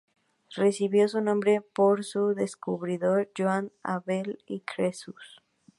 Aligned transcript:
Recibió 0.55 1.07
su 1.07 1.21
nombre 1.21 1.61
por 1.61 2.03
su 2.03 2.29
descubridor, 2.33 3.29
Joan 3.37 3.71
Abella 3.83 4.33
i 4.47 4.61
Creus. 4.61 5.39